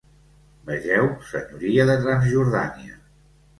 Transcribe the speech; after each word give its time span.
Vegeu 0.69 1.09
Senyoria 1.33 1.87
de 1.93 1.99
Transjordània. 2.07 3.01